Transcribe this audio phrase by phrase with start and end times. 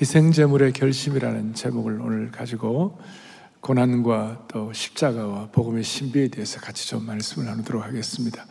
[0.00, 3.00] 희생제물의 결심이라는 제목을 오늘 가지고
[3.60, 8.46] 고난과 또 십자가와 복음의 신비에 대해서 같이 좀 말씀을 나누도록 하겠습니다.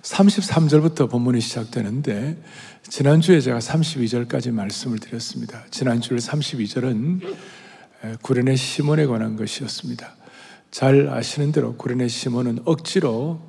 [0.00, 2.42] 33절부터 본문이 시작되는데
[2.84, 5.62] 지난주에 제가 32절까지 말씀을 드렸습니다.
[5.70, 7.20] 지난주 32절은
[8.22, 10.16] 구레네 시몬에 관한 것이었습니다.
[10.70, 13.42] 잘 아시는 대로 구레네 시몬은 억지로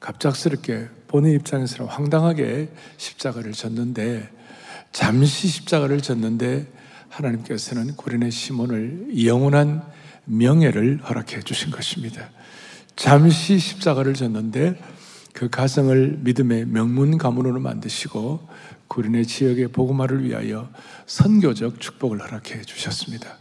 [0.00, 4.36] 갑작스럽게 본인 입장에서는 황당하게 십자가를 졌는데
[4.92, 6.66] 잠시 십자가를 졌는데
[7.08, 9.82] 하나님께서는 구레네 시몬을 영원한
[10.24, 12.28] 명예를 허락해 주신 것입니다.
[12.96, 14.78] 잠시 십자가를 졌는데
[15.32, 18.48] 그 가정을 믿음의 명문 가문으로 만드시고
[18.88, 20.68] 구린의 지역의 복음화를 위하여
[21.06, 23.38] 선교적 축복을 허락해 주셨습니다.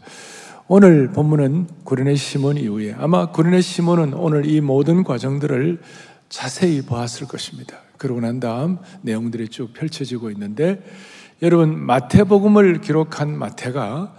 [0.67, 5.81] 오늘 본문은 구린의 시몬 이후에 아마 구린의 시몬은 오늘 이 모든 과정들을
[6.29, 7.77] 자세히 보았을 것입니다.
[7.97, 10.83] 그러고 난 다음 내용들이 쭉 펼쳐지고 있는데
[11.43, 14.15] 여러분 마태복음을 기록한 마태가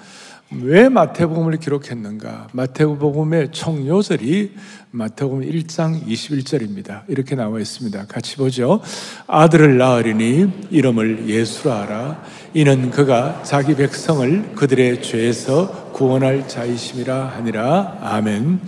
[0.62, 2.46] 왜 마태복음을 기록했는가?
[2.52, 4.54] 마태복음의 총 요절이
[4.92, 7.02] 마태복음 1장 21절입니다.
[7.08, 8.06] 이렇게 나와 있습니다.
[8.06, 8.80] 같이 보죠.
[9.26, 12.22] 아들을 낳으리니 이름을 예수라 하라.
[12.54, 17.98] 이는 그가 자기 백성을 그들의 죄에서 구원할 자이심이라 하니라.
[18.00, 18.60] 아멘.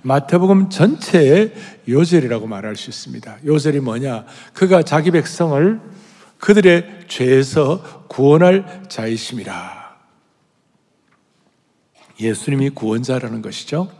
[0.00, 1.52] 마태복음 전체의
[1.86, 3.36] 요절이라고 말할 수 있습니다.
[3.44, 4.24] 요절이 뭐냐?
[4.54, 5.78] 그가 자기 백성을
[6.38, 9.78] 그들의 죄에서 구원할 자이심이라.
[12.20, 13.90] 예수님이 구원자라는 것이죠.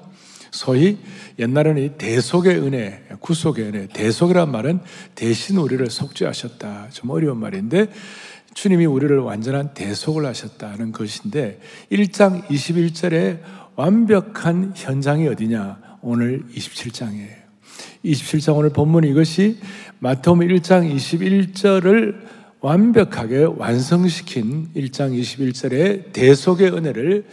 [0.50, 0.98] 소위
[1.38, 4.80] 옛날에는 이 대속의 은혜, 구속의 은혜, 대속이란 말은
[5.14, 6.88] 대신 우리를 속죄하셨다.
[6.90, 7.92] 좀 어려운 말인데
[8.54, 11.60] 주님이 우리를 완전한 대속을 하셨다는 것인데
[11.92, 13.40] 1장 21절에
[13.76, 15.98] 완벽한 현장이 어디냐?
[16.00, 17.37] 오늘 27장이에요.
[18.04, 19.58] 27장 오늘 본문 이것이
[19.98, 22.16] 마태복음 1장 21절을
[22.60, 27.26] 완벽하게 완성시킨 1장 21절의 대속의 은혜를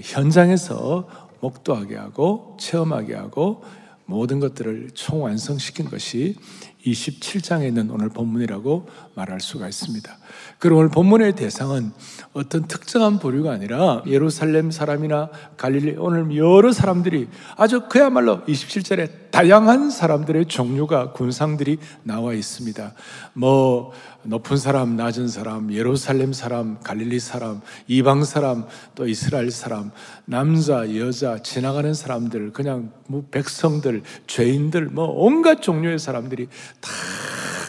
[0.00, 1.08] 현장에서
[1.40, 3.62] 목도하게 하고 체험하게 하고
[4.06, 6.36] 모든 것들을 총완성시킨 것이
[6.84, 10.16] 27장에 있는 오늘 본문이라고 말할 수가 있습니다.
[10.58, 11.92] 그리고 오늘 본문의 대상은
[12.32, 20.46] 어떤 특정한 부류가 아니라 예루살렘 사람이나 갈릴리 오늘 여러 사람들이 아주 그야말로 27절에 다양한 사람들의
[20.46, 22.92] 종류가 군상들이 나와 있습니다.
[23.32, 23.92] 뭐
[24.24, 29.90] 높은 사람, 낮은 사람, 예루살렘 사람, 갈릴리 사람, 이방 사람, 또 이스라엘 사람,
[30.26, 36.46] 남자, 여자, 지나가는 사람들, 그냥 뭐 백성들, 죄인들, 뭐 온갖 종류의 사람들이
[36.80, 36.90] 다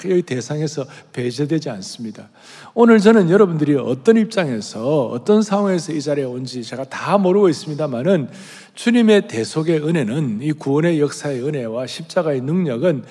[0.09, 2.29] 여기 대상에서 배제되지 않습니다.
[2.73, 8.29] 오늘 저는 여러분들이 어떤 입장에서 어떤 상황에서 이 자리에 온지 제가 다 모르고 있습니다만은
[8.75, 13.03] 주님의 대속의 은혜는 이 구원의 역사의 은혜와 십자가의 능력은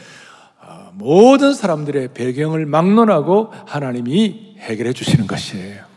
[0.95, 5.92] 모든 사람들의 배경을 막론하고 하나님이 해결해 주시는 것이에요.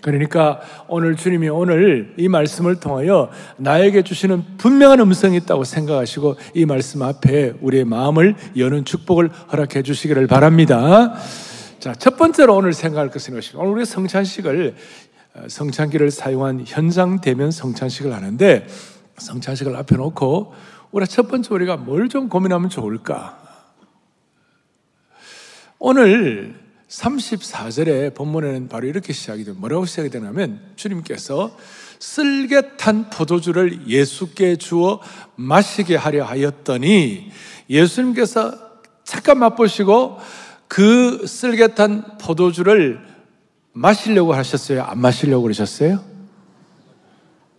[0.00, 7.02] 그러니까 오늘 주님이 오늘 이 말씀을 통하여 나에게 주시는 분명한 음성이 있다고 생각하시고 이 말씀
[7.02, 11.14] 앞에 우리의 마음을 여는 축복을 허락해 주시기를 바랍니다.
[11.78, 13.58] 자, 첫 번째로 오늘 생각할 것은 것입니다.
[13.62, 14.74] 오늘 우리 성찬식을
[15.32, 18.66] 어, 성찬기를 사용한 현장 대면 성찬식을 하는데
[19.16, 20.54] 성찬식을 앞에 놓고
[20.92, 23.38] 우리가 첫 번째 우리가 뭘 좀 고민하면 좋을까?
[25.78, 26.59] 오늘
[26.90, 29.60] 34절의 본문에는 바로 이렇게 시작이 됩니다.
[29.60, 31.56] 뭐라고 시작이 되냐면 주님께서
[32.00, 35.00] 쓸개탄 포도주를 예수께 주어
[35.36, 37.30] 마시게 하려 하였더니
[37.68, 38.52] 예수님께서
[39.04, 40.18] 잠깐 맛보시고
[40.66, 43.00] 그 쓸개탄 포도주를
[43.72, 44.82] 마시려고 하셨어요?
[44.82, 46.00] 안 마시려고 그러셨어요?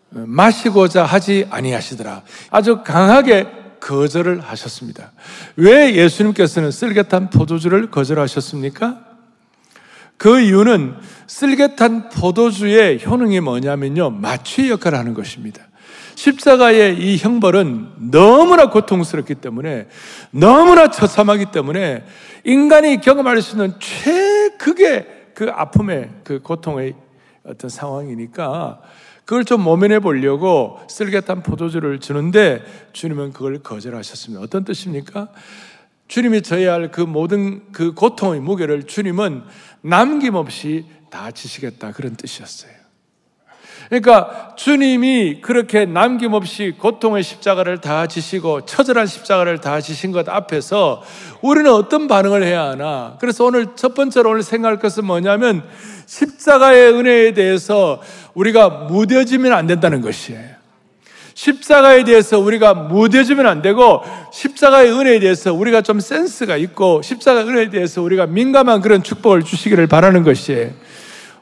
[0.10, 2.24] 마시고자 하지 아니하시더라.
[2.50, 3.48] 아주 강하게
[3.80, 5.14] 거절을 하셨습니다.
[5.56, 9.11] 왜 예수님께서는 쓸개탄 포도주를 거절하셨습니까?
[10.22, 14.12] 그 이유는 쓸개탄 포도주의 효능이 뭐냐면요.
[14.12, 15.64] 마취 역할을 하는 것입니다.
[16.14, 19.88] 십자가의 이 형벌은 너무나 고통스럽기 때문에
[20.30, 22.06] 너무나 처참하기 때문에
[22.44, 26.94] 인간이 경험할 수 있는 최극의 그 아픔의 그 고통의
[27.44, 28.80] 어떤 상황이니까
[29.26, 32.64] 그걸 좀 모면해 보려고 쓸개탄 포도주를 주는데
[32.94, 34.44] 주님은 그걸 거절하셨습니다.
[34.44, 35.30] 어떤 뜻입니까?
[36.12, 39.44] 주님이 져야 할 그 모든 그 고통의 무게를 주님은
[39.80, 42.72] 남김없이 다 지시겠다 그런 뜻이었어요.
[43.88, 51.02] 그러니까 주님이 그렇게 남김없이 고통의 십자가를 다 지시고 처절한 십자가를 다 지신 것 앞에서
[51.42, 53.16] 우리는 어떤 반응을 해야 하나?
[53.22, 55.64] 그래서 오늘 첫 번째로 오늘 생각할 것은 뭐냐면
[56.08, 58.02] 십자가의 은혜에 대해서
[58.34, 60.61] 우리가 무뎌지면 안 된다는 것이에요.
[61.34, 64.02] 십자가에 대해서 우리가 무뎌지면 안 되고
[64.32, 69.88] 십자가의 은혜에 대해서 우리가 좀 센스가 있고 십자가의 은혜에 대해서 우리가 민감한 그런 축복을 주시기를
[69.88, 70.72] 바라는 것이에요.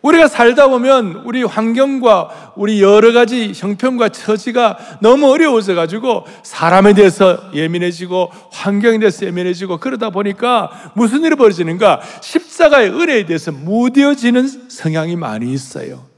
[0.02, 7.38] 우리가 살다 보면 우리 환경과 우리 여러 가지 형편과 처지가 너무 어려워져 가지고 사람에 대해서
[7.54, 12.00] 예민해지고 환경에 대해서 예민해지고 그러다 보니까 무슨 일이 벌어지는가?
[12.22, 16.09] 십자가의 은혜에 대해서 무뎌지는 성향이 많이 있어요.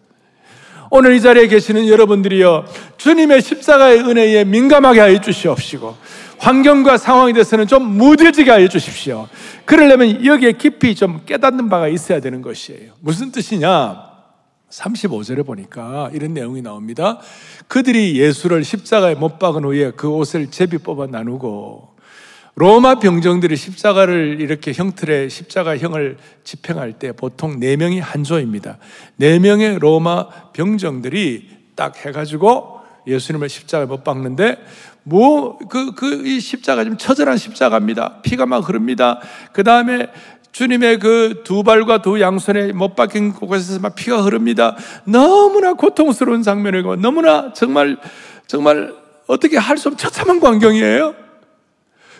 [0.93, 2.65] 오늘 이 자리에 계시는 여러분들이요.
[2.97, 5.95] 주님의 십자가의 은혜에 민감하게 하여 주시옵시고
[6.37, 9.29] 환경과 상황에 대해서는 좀 무뎌지게 하여 주십시오.
[9.63, 12.91] 그러려면 여기에 깊이 좀 깨닫는 바가 있어야 되는 것이에요.
[12.99, 14.11] 무슨 뜻이냐?
[14.69, 17.19] 35절에 보니까 이런 내용이 나옵니다.
[17.69, 21.90] 그들이 예수를 십자가에 못 박은 후에 그 옷을 제비 뽑아 나누고
[22.55, 28.77] 로마 병정들이 십자가를 이렇게 형틀에 십자가형을 집행할 때 보통 네 명이 한 조입니다.
[29.15, 34.57] 네 명의 로마 병정들이 딱 해가지고 예수님을 십자가에 못 박는데
[35.03, 38.21] 뭐, 그, 그, 이 십자가 좀 처절한 십자가입니다.
[38.21, 39.19] 피가 막 흐릅니다.
[39.51, 40.07] 그 다음에
[40.51, 44.75] 주님의 그 두 발과 두 양손에 못 박힌 곳에서 막 피가 흐릅니다.
[45.05, 47.97] 너무나 고통스러운 장면이고, 너무나 정말,
[48.45, 48.93] 정말
[49.27, 51.15] 어떻게 할 수 없는 처참한 광경이에요.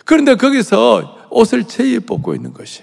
[0.04, 2.82] 그런데 거기서 옷을 제이 뽑고 있는 것이.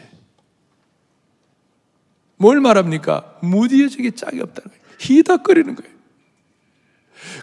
[2.38, 3.38] 뭘 말합니까?
[3.42, 4.84] 무디어지기 짝이 없다는 거예요.
[5.00, 6.00] 희덕거리는 거예요.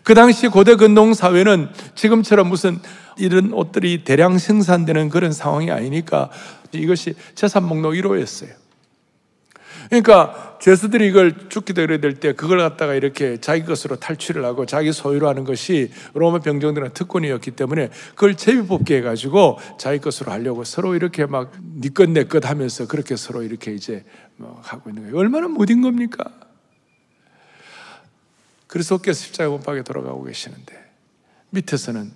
[0.03, 2.79] 그 당시 고대 근동 사회는 지금처럼 무슨
[3.19, 6.31] 이런 옷들이 대량 생산되는 그런 상황이 아니니까
[6.73, 8.66] 이것이 재산 목록 1호였어요.
[9.89, 15.29] 그러니까 죄수들이 이걸 죽기도 이래야 될때 그걸 갖다가 이렇게 자기 것으로 탈취를 하고 자기 소유로
[15.29, 21.53] 하는 것이 로마 병정들은 특권이었기 때문에 그걸 제비뽑기 해가지고 자기 것으로 하려고 서로 이렇게 막
[21.81, 24.05] 니 것 내 것 하면서 그렇게 서로 이렇게 이제
[24.37, 25.17] 뭐 하고 있는 거예요.
[25.17, 26.25] 얼마나 못인 겁니까?
[28.67, 30.75] 그리스도께서 십자가 못 박에 돌아가고 계시는데
[31.51, 32.11] 밑에서는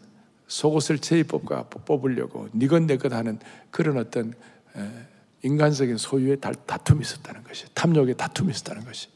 [0.49, 3.39] 속옷을 제입법과 뽑으려고 니건 내것 하는
[3.71, 4.35] 그런 어떤
[5.43, 9.09] 인간적인 소유의 다툼이 있었다는 것이 탐욕의 다툼이 있었다는 것이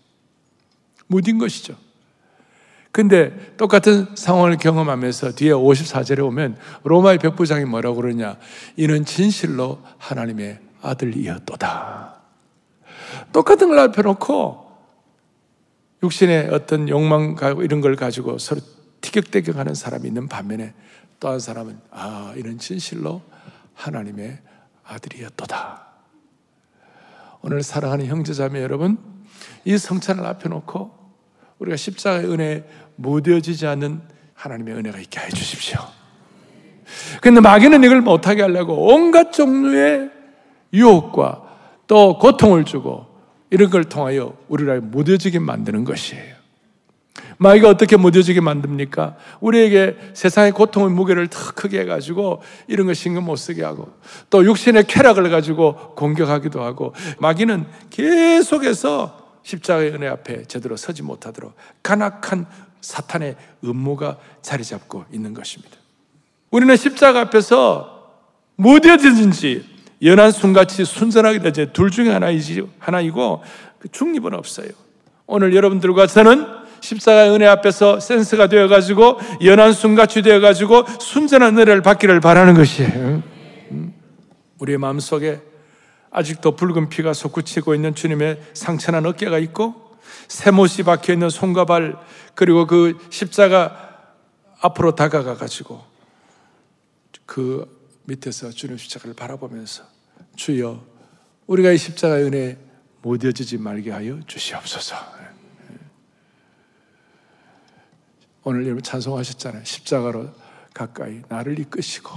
[1.07, 1.77] 무딘 것이죠.
[2.93, 8.39] 근데 똑같은 상황을 경험하면서 뒤에 54절에 오면 로마의 백부장이 뭐라고 그러냐
[8.77, 12.21] 이는 진실로 하나님의 아들이었도다.
[13.33, 14.65] 똑같은 걸 펴놓고
[16.03, 18.61] 육신의 어떤 욕망 이런 걸 가지고 서로
[19.01, 20.73] 티격태격하는 사람이 있는 반면에
[21.21, 23.23] 또 한 사람은 아 이런 진실로
[23.73, 24.39] 하나님의
[24.85, 25.94] 아들이었도다.
[27.47, 28.97] 오늘 사랑하는 형제자매 여러분,
[29.67, 30.91] 이 성찬을 앞에 놓고
[31.59, 32.65] 우리가 십자가의 은혜에
[32.97, 34.01] 무뎌지지 않는
[34.33, 35.79] 하나님의 은혜가 있게 해 주십시오.
[37.21, 40.11] 근데 마귀는 이걸 못하게 하려고 온갖 종류의
[40.73, 41.43] 유혹과
[41.87, 43.05] 또 고통을 주고
[43.51, 46.34] 이런 걸 통하여 우리를 무뎌지게 만드는 것이에요.
[47.39, 49.17] 마귀가 어떻게 무뎌지게 만듭니까?
[49.41, 53.93] 우리에게 세상의 고통의 무게를 더 크게 해가지고 이런 거 신경 못 쓰게 하고
[54.31, 62.47] 또 육신의 쾌락을 가지고 공격하기도 하고 마귀는 계속해서 십자가의 은혜 앞에 제대로 서지 못하도록 간악한
[62.81, 65.77] 사탄의 음모가 자리 잡고 있는 것입니다.
[66.51, 68.13] 우리는 십자가 앞에서
[68.57, 73.43] 무뎌지든지 연한 순같이 순전하게 되지 둘 중에 하나이지, 하나이고
[73.79, 74.69] 그 중립은 없어요.
[75.27, 82.55] 오늘 여러분들과 저는 십자가의 은혜 앞에서 센스가 되어가지고 연한 순같이 되어가지고 순전한 은혜를 받기를 바라는
[82.55, 83.23] 것이에요.
[83.71, 83.95] 음?
[84.59, 85.41] 우리의 마음속에
[86.11, 89.97] 아직도 붉은 피가 솟구치고 있는 주님의 상처난 어깨가 있고
[90.29, 91.97] 새못이 박혀 있는 손과 발
[92.35, 93.91] 그리고 그 십자가
[94.61, 95.83] 앞으로 다가가 가지고
[97.27, 97.67] 그
[98.05, 99.85] 밑에서 주님 십자가를 바라보면서
[100.37, 100.85] 주여
[101.47, 102.59] 우리가 이 십자가의 은혜
[103.03, 105.14] 못이어지지 말게 하여 주시옵소서.
[108.45, 109.65] 오늘 여러분 찬송하셨잖아요.
[109.65, 110.29] 십자가로
[110.75, 112.11] 가까이 나를 이끄시고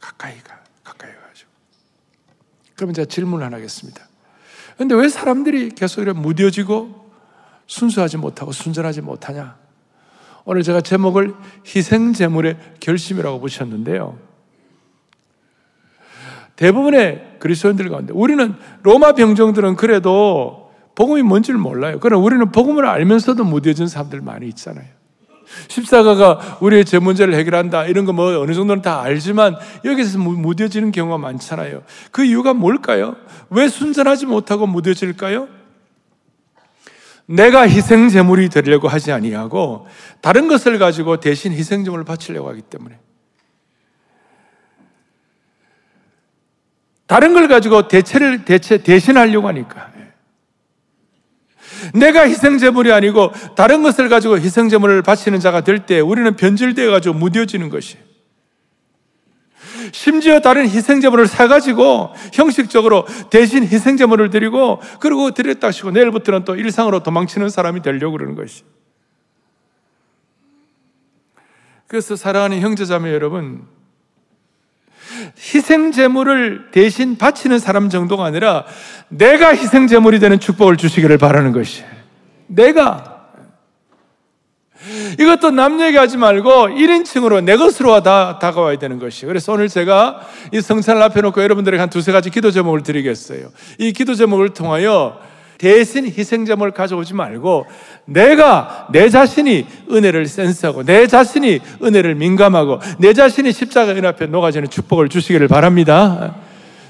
[0.00, 1.50] 가까이 가 가까이 가지고.
[2.76, 4.06] 그러면 제가 질문 하나 하겠습니다.
[4.76, 7.10] 근데 왜 사람들이 계속 이렇게 무뎌지고
[7.66, 9.58] 순수하지 못하고 순전하지 못하냐?
[10.44, 11.34] 오늘 제가 제목을
[11.66, 14.18] 희생 제물의 결심이라고 보셨는데요.
[16.54, 20.67] 대부분의 그리스도인들 가운데 우리는 로마 병정들은 그래도
[20.98, 21.98] 복음이 뭔지를 몰라요.
[22.00, 24.84] 그러나 우리는 복음을 알면서도 무뎌진 사람들 많이 있잖아요.
[25.68, 31.18] 십사가가 우리의 제 문제를 해결한다 이런 거 뭐 어느 정도는 다 알지만 여기서 무뎌지는 경우가
[31.18, 31.84] 많잖아요.
[32.10, 33.14] 그 이유가 뭘까요?
[33.48, 35.46] 왜 순전하지 못하고 무뎌질까요?
[37.26, 39.86] 내가 희생 제물이 되려고 하지 아니하고
[40.20, 42.98] 다른 것을 가지고 대신 희생 제물을 바치려고 하기 때문에
[47.06, 49.87] 다른 걸 가지고 대체를 대체 대신하려고 하니까.
[51.94, 57.68] 내가 희생제물이 아니고 다른 것을 가지고 희생제물을 바치는 자가 될 때 우리는 변질되어 가지고 무뎌지는
[57.68, 57.96] 것이.
[59.92, 67.48] 심지어 다른 희생제물을 사가지고 형식적으로 대신 희생제물을 드리고 그리고 드렸다 시고 내일부터는 또 일상으로 도망치는
[67.48, 68.64] 사람이 되려고 그러는 것이.
[71.86, 73.66] 그래서 사랑하는 형제자매 여러분,
[75.38, 78.64] 희생 제물을 대신 바치는 사람 정도가 아니라
[79.08, 81.84] 내가 희생 제물이 되는 축복을 주시기를 바라는 것이.
[82.46, 83.18] 내가.
[85.18, 89.26] 이것도 남 얘기하지 말고 1인칭으로 내 것으로 다, 다가와야 되는 것이.
[89.26, 90.20] 그래서 오늘 제가
[90.52, 93.50] 이 성찬을 앞에 놓고 여러분들에게 한 두세 가지 기도 제목을 드리겠어요.
[93.78, 95.20] 이 기도 제목을 통하여
[95.58, 97.66] 대신 희생점을 가져오지 말고
[98.04, 104.70] 내가 내 자신이 은혜를 센스하고 내 자신이 은혜를 민감하고 내 자신이 십자가 은 앞에 녹아지는
[104.70, 106.36] 축복을 주시기를 바랍니다.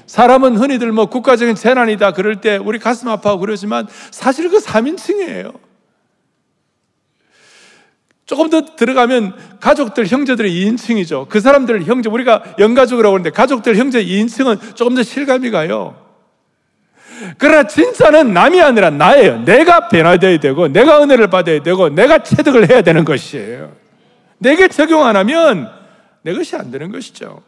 [0.05, 5.53] 사람은 흔히들 뭐 국가적인 재난이다 그럴 때 우리 가슴 아파하고 그러지만 사실 그 3인칭이에요.
[8.25, 11.29] 조금 더 들어가면 가족들, 형제들의 2인칭이죠.
[11.29, 16.08] 그 사람들 형제, 우리가 영가족이라고 하는데 가족들, 형제 2인칭은 조금 더 실감이 가요.
[17.37, 19.39] 그러나 진짜는 남이 아니라 나예요.
[19.43, 23.75] 내가 변화되어야 되고, 내가 은혜를 받아야 되고, 내가 체득을 해야 되는 것이에요.
[24.37, 25.69] 내게 적용 안 하면
[26.21, 27.43] 내 것이 안 되는 것이죠.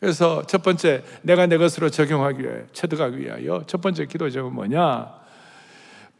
[0.00, 5.12] 그래서 첫 번째, 내가 내 것으로 적용하기 위해, 체득하기 위하여 첫 번째 기도 제목은 뭐냐?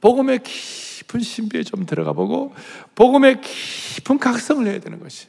[0.00, 2.54] 복음의 깊은 신비에 좀 들어가 보고,
[2.94, 5.28] 복음의 깊은 각성을 해야 되는 것이.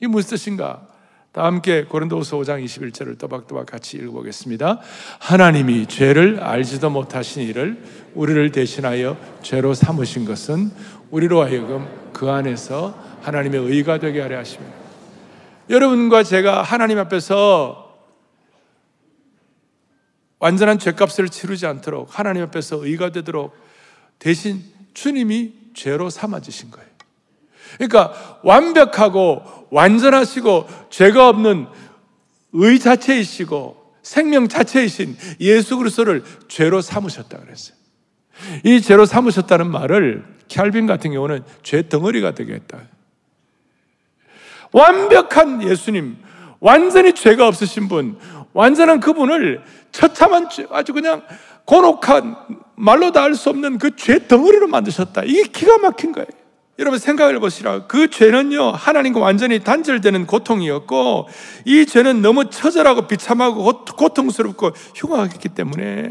[0.00, 0.86] 이 무슨 뜻인가?
[1.34, 4.78] 다 함께 고린도후서 5장 21절을 또박또박 같이 읽어보겠습니다.
[5.18, 7.82] 하나님이 죄를 알지도 못하신 이를
[8.14, 10.70] 우리를 대신하여 죄로 삼으신 것은
[11.10, 14.72] 우리로 하여금 그 안에서 하나님의 의가 되게 하려 하십니다.
[15.68, 17.98] 여러분과 제가 하나님 앞에서
[20.38, 23.56] 완전한 죄값을 치르지 않도록 하나님 앞에서 의가 되도록
[24.20, 24.62] 대신
[24.92, 26.93] 주님이 죄로 삼아 주신 거예요.
[27.76, 28.12] 그러니까
[28.42, 31.66] 완벽하고 완전하시고 죄가 없는
[32.52, 37.76] 의 자체이시고 생명 자체이신 예수 그리스도를 죄로 삼으셨다 그랬어요.
[38.64, 42.78] 이 죄로 삼으셨다는 말을 캘빈 같은 경우는 죄 덩어리가 되겠다.
[44.72, 46.16] 완벽한 예수님,
[46.60, 48.18] 완전히 죄가 없으신 분,
[48.52, 49.62] 완전한 그분을
[49.92, 51.22] 처참한 아주 그냥
[51.64, 52.36] 곤혹한
[52.76, 55.22] 말로 다할수 없는 그 죄 덩어리로 만드셨다.
[55.24, 56.26] 이게 기가 막힌 거예요.
[56.78, 57.86] 여러분 생각해 보시라.
[57.86, 61.28] 그 죄는요, 하나님과 완전히 단절되는 고통이었고,
[61.64, 66.08] 이 죄는 너무 처절하고 비참하고 고통스럽고 흉악했기 때문에,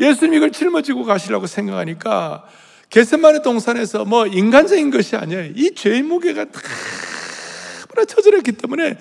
[0.00, 2.44] 예수님 이걸 짊어지고 가시라고 생각하니까,
[2.90, 5.52] 개셋만의 동산에서 뭐 인간적인 것이 아니에요.
[5.54, 8.98] 이 죄의 무게가 너무나 처절했기 때문에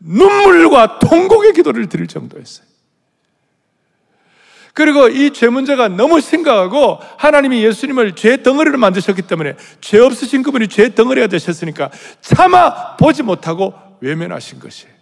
[0.00, 2.65] 눈물과 통곡의 기도를 드릴 정도였어요.
[4.76, 10.68] 그리고 이 죄 문제가 너무 심각하고 하나님이 예수님을 죄 덩어리로 만드셨기 때문에 죄 없으신 그분이
[10.68, 11.90] 죄 덩어리가 되셨으니까
[12.20, 14.94] 참아 보지 못하고 외면하신 것이에요.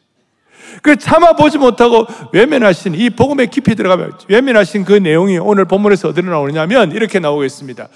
[0.81, 6.31] 그 참아 보지 못하고 외면하신 이 복음의 깊이 들어가면 외면하신 그 내용이 오늘 본문에서 어디로
[6.31, 7.89] 나오느냐면 이렇게 나오겠습니다.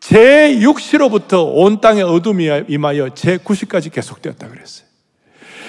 [0.00, 4.86] 제 6시로부터 온 땅의 어둠이 임하여 제 9시까지 계속되었다 그랬어요.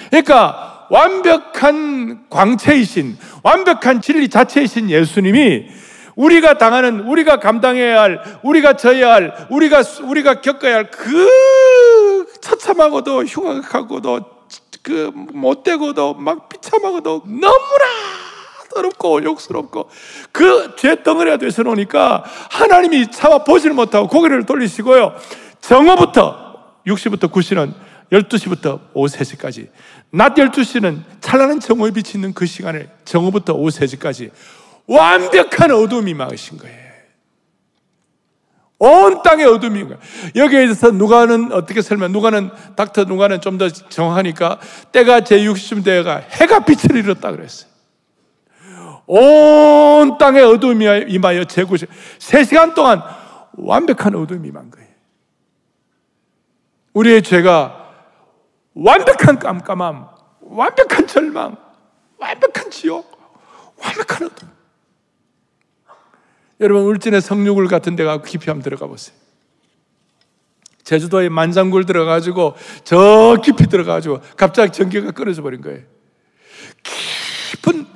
[0.08, 5.66] 그러니까 완벽한 광채이신, 완벽한 진리 자체이신 예수님이
[6.16, 14.20] 우리가 당하는, 우리가 감당해야 할, 우리가 져야 할, 우리가, 우리가 겪어야 할 그 처참하고도 흉악하고도
[14.82, 17.84] 그 못되고도 막 비참하고도 너무나
[18.72, 19.88] 더럽고 욕스럽고
[20.32, 25.14] 그 죄 덩어리가 되서 놓으니까 하나님이 차와 보지를 못하고 고개를 돌리시고요.
[25.60, 26.54] 정오부터
[26.86, 27.72] 6시부터 9시는
[28.12, 29.68] 12시부터 오후 3시까지
[30.10, 34.30] 낮 12시는 찬란한 정오에 비치는 그 시간에 정오부터 오후 3시까지
[34.86, 36.86] 완벽한 어둠이 막으신 거예요.
[38.78, 39.98] 온 땅에 어둠이 거예요.
[40.34, 44.60] 여기에 대해서 누가는 어떻게 설명, 누가는, 닥터 누가는 좀 더 정확하니까
[44.92, 47.70] 때가 제60쯤 되어가 해가 빛을 잃었다 그랬어요.
[49.06, 53.02] 온 땅에 어둠이 임하여 제9 3시간 동안
[53.54, 54.88] 완벽한 어둠이 임한 거예요.
[56.92, 57.85] 우리의 죄가
[58.76, 60.06] 완벽한 깜깜함,
[60.42, 61.56] 완벽한 절망,
[62.18, 63.10] 완벽한 지옥,
[63.82, 64.48] 완벽한 어둠.
[66.60, 69.16] 여러분, 울진의 성육을 같은 데가 깊이 한번 들어가 보세요.
[70.84, 72.54] 제주도에 만장굴 들어가지고
[72.84, 75.80] 저 깊이 들어가지고 갑자기 전기가 끊어져 버린 거예요.
[76.82, 77.86] 깊은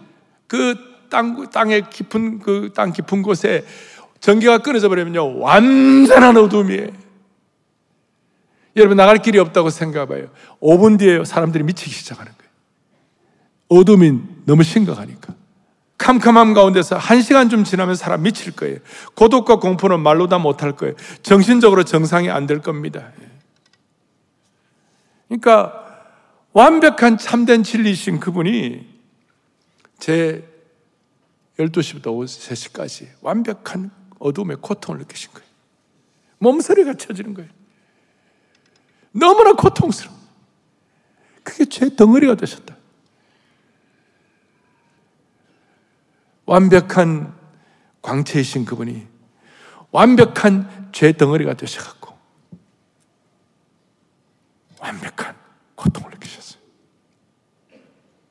[0.46, 3.64] 그 땅, 땅의 깊은 그 땅 깊은 곳에
[4.20, 5.38] 전기가 끊어져 버리면요.
[5.40, 6.88] 완전한 어둠이에요.
[8.80, 10.28] 여러분 나갈 길이 없다고 생각해봐요.
[10.60, 12.50] 5분 뒤에 사람들이 미치기 시작하는 거예요.
[13.68, 15.34] 어둠이 너무 심각하니까.
[15.99, 18.78] 캄캄함 가운데서 한 시간 좀 지나면 사람 미칠 거예요.
[19.14, 20.94] 고독과 공포는 말로 다 못할 거예요.
[21.22, 23.12] 정신적으로 정상이 안 될 겁니다.
[25.28, 25.87] 그러니까
[26.52, 28.88] 완벽한 참된 진리신 그분이
[29.99, 30.49] 제
[31.58, 35.46] 12시부터 오후 3시까지 완벽한 어둠의 고통을 느끼신 거예요.
[36.38, 37.50] 몸서리가 쳐지는 거예요.
[39.12, 40.18] 너무나 고통스러워.
[41.42, 42.76] 그게 죄 덩어리가 되셨다.
[46.46, 47.38] 완벽한
[48.02, 49.06] 광채이신 그분이
[49.92, 52.18] 완벽한 죄 덩어리가 되셔갖고
[54.78, 55.36] 완벽한
[55.76, 56.60] 고통을 느끼셨어요.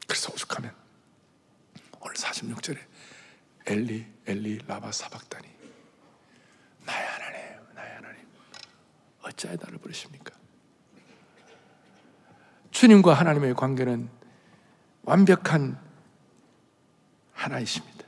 [0.08, 0.74] 그래서 오죽하면
[2.02, 2.78] 오늘 46절에
[3.68, 5.48] 엘리 엘리 라바 사박다니
[6.86, 8.28] 나의 하나님 나의 하나님
[9.22, 10.39] 어찌하여 나를 부르십니까?
[12.80, 14.08] 주님과 하나님의 관계는
[15.04, 15.78] 완벽한
[17.34, 18.06] 하나이십니다.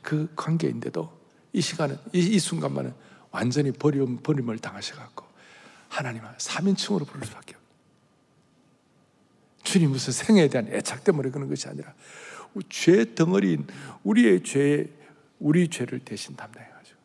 [0.00, 1.12] 그 관계인데도
[1.52, 2.94] 이 시간은, 이, 이 순간만은
[3.30, 5.26] 완전히 버림, 버림을 당하셔갖고
[5.90, 7.68] 하나님을 3인칭으로 부를 수밖에 없어요.
[9.64, 11.92] 주님 무슨 생에 대한 애착 때문에 그런 것이 아니라
[12.70, 13.66] 죄 덩어리인
[14.02, 14.88] 우리의 죄,
[15.38, 16.98] 우리 죄를 대신 담당해가지고.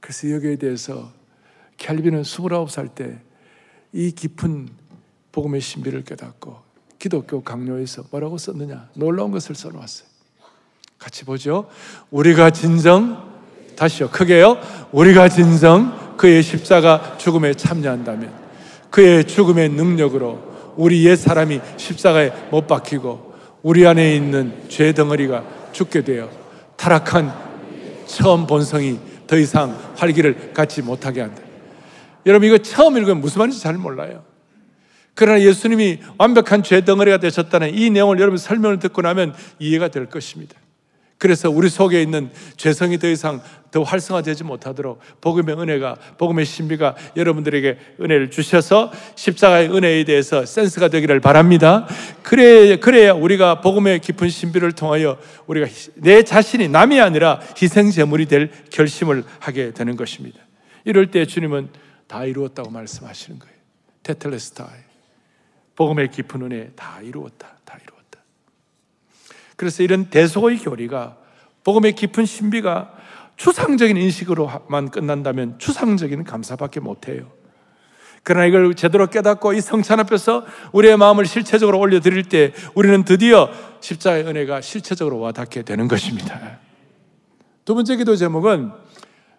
[0.00, 1.12] 그래서 여기에 대해서
[1.76, 3.20] 캘빈은 29살 때
[3.94, 4.68] 이 깊은
[5.30, 6.56] 복음의 신비를 깨닫고
[6.98, 8.88] 기독교 강요에서 뭐라고 썼느냐?
[8.94, 10.08] 놀라운 것을 써놓았어요.
[10.98, 11.68] 같이 보죠.
[12.10, 13.32] 우리가 진정,
[13.76, 14.10] 다시요.
[14.10, 14.58] 크게요.
[14.90, 18.32] 우리가 진정 그의 십자가 죽음에 참여한다면
[18.90, 26.02] 그의 죽음의 능력으로 우리 옛 사람이 십자가에 못 박히고 우리 안에 있는 죄 덩어리가 죽게
[26.02, 26.28] 되어
[26.76, 27.32] 타락한
[28.06, 28.98] 처음 본성이
[29.28, 31.43] 더 이상 활기를 갖지 못하게 한다.
[32.26, 34.24] 여러분 이거 처음 읽으면 무슨 말인지 잘 몰라요.
[35.14, 40.54] 그러나 예수님이 완벽한 죄 덩어리가 되셨다는 이 내용을 여러분 설명을 듣고 나면 이해가 될 것입니다.
[41.18, 43.40] 그래서 우리 속에 있는 죄성이 더 이상
[43.70, 51.20] 더 활성화되지 못하도록 복음의 은혜가 복음의 신비가 여러분들에게 은혜를 주셔서 십자가의 은혜에 대해서 센스가 되기를
[51.20, 51.86] 바랍니다.
[52.22, 55.16] 그래 그래야 우리가 복음의 깊은 신비를 통하여
[55.46, 60.40] 우리가 내 자신이 남이 아니라 희생 제물이 될 결심을 하게 되는 것입니다.
[60.84, 61.68] 이럴 때 주님은
[62.06, 63.54] 다 이루었다고 말씀하시는 거예요.
[64.02, 64.84] 테텔레스타이.
[65.76, 67.48] 복음의 깊은 은혜 다 이루었다.
[67.64, 68.20] 다 이루었다.
[69.56, 71.16] 그래서 이런 대소의 교리가
[71.64, 72.94] 복음의 깊은 신비가
[73.36, 77.32] 추상적인 인식으로만 끝난다면 추상적인 감사밖에 못해요.
[78.22, 84.24] 그러나 이걸 제대로 깨닫고 이 성찬 앞에서 우리의 마음을 실체적으로 올려드릴 때 우리는 드디어 십자의
[84.24, 86.58] 은혜가 실체적으로 와닿게 되는 것입니다.
[87.64, 88.72] 두 번째 기도 제목은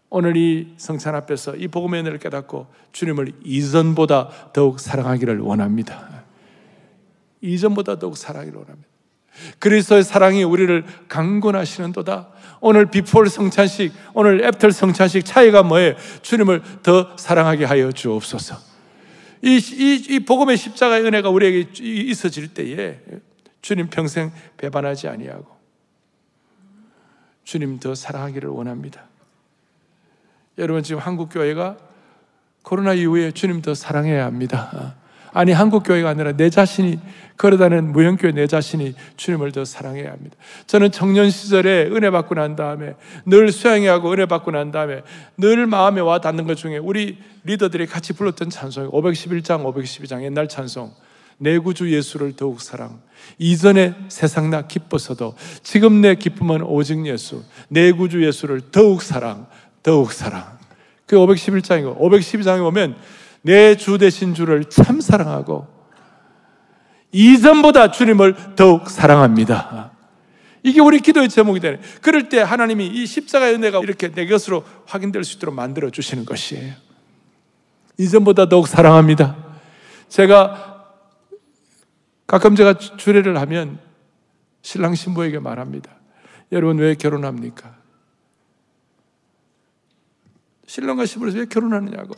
[0.09, 6.23] 오늘 이 성찬 앞에서 이 복음의 은혜를 깨닫고 주님을 이전보다 더욱 사랑하기를 원합니다.
[7.41, 8.89] 이전보다 더욱 사랑하기를 원합니다.
[9.59, 12.29] 그리스도의 사랑이 우리를 강권하시는도다.
[12.61, 15.95] 오늘 before 성찬식, 오늘 after 성찬식 차이가 뭐예요?
[16.21, 18.55] 주님을 더 사랑하게 하여 주옵소서.
[19.41, 22.99] 이, 이, 이 복음의 십자가의 은혜가 우리에게 있어질 때에
[23.61, 25.47] 주님 평생 배반하지 아니하고
[27.43, 29.07] 주님 더 사랑하기를 원합니다.
[30.57, 31.77] 여러분 지금 한국 교회가
[32.63, 34.95] 코로나 이후에 주님 더 사랑해야 합니다.
[35.33, 36.97] 아니 한국 교회가 아니라 내 자신이
[37.37, 40.37] 걸어다니는 무형교회 내 자신이 주님을 더 사랑해야 합니다.
[40.65, 45.03] 저는 청년 시절에 은혜 받고 난 다음에 늘 수양회하고 은혜 받고 난 다음에
[45.37, 50.93] 늘 마음에 와 닿는 것 중에 우리 리더들이 같이 불렀던 찬송 511장 512장 옛날 찬송
[51.37, 53.01] 내 구주 예수를 더욱 사랑
[53.37, 59.47] 이전에 세상 나 기뻤어도 지금 내 기쁨은 오직 예수 내 구주 예수를 더욱 사랑
[59.85, 60.43] 더욱 사랑.
[61.05, 62.95] 그 511장이고 512장에 보면
[63.43, 65.67] 내주 되신 주를 참 사랑하고
[67.11, 69.91] 이전보다 주님을 더욱 사랑합니다.
[70.63, 71.79] 이게 우리 기도의 제목이 되네.
[72.01, 76.73] 그럴 때 하나님이 이 십자가의 은혜가 이렇게 내 것으로 확인될 수 있도록 만들어 주시는 것이에요.
[77.99, 79.35] 이전보다 더욱 사랑합니다.
[80.09, 80.95] 제가
[82.25, 83.77] 가끔 제가 주례를 하면
[84.63, 85.91] 신랑 신부에게 말합니다.
[86.51, 87.74] 여러분 왜 결혼합니까?
[90.75, 92.15] 신랑과 신부에서 왜 결혼하느냐고.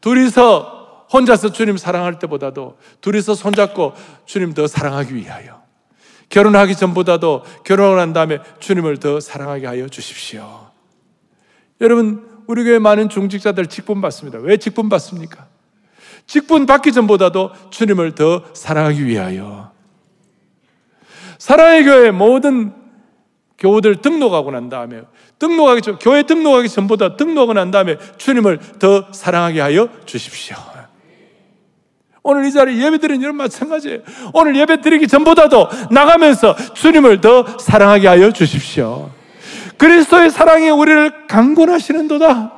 [0.00, 3.92] 둘이서 혼자서 주님 사랑할 때보다도 둘이서 손잡고
[4.26, 5.62] 주님 더 사랑하기 위하여.
[6.30, 10.68] 결혼하기 전보다도 결혼한 다음에 주님을 더 사랑하게 하여 주십시오.
[11.80, 14.38] 여러분, 우리 교회 많은 중직자들 직분 받습니다.
[14.40, 15.46] 왜 직분 받습니까?
[16.26, 19.70] 직분 받기 전보다도 주님을 더 사랑하기 위하여.
[21.38, 22.74] 사랑의 교회 모든
[23.58, 25.02] 교우들 등록하고 난 다음에
[25.38, 30.56] 등록하기 전 교회 등록하기 전보다 등록을 난 다음에 주님을 더 사랑하게 하여 주십시오.
[32.22, 34.00] 오늘 이 자리에 예배 드리는 여러분 마찬가지예요.
[34.34, 39.10] 오늘 예배 드리기 전보다도 나가면서 주님을 더 사랑하게 하여 주십시오.
[39.78, 42.52] 그리스도의 사랑이 우리를 강권하시는 도다.